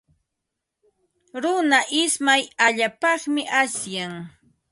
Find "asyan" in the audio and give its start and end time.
3.61-4.13